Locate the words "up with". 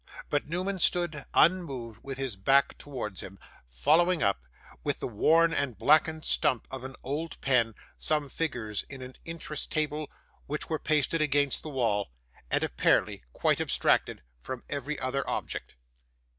4.23-4.99